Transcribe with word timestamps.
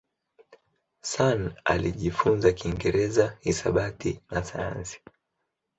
Sun 1.01 1.53
alijifunza 1.65 2.51
Kiingereza, 2.53 3.37
hisabati 3.41 4.19
na 4.31 4.43
sayansi. 4.43 5.01